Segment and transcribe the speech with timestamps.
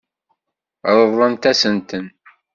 [0.97, 2.05] Ṛeḍlent-asent-ten.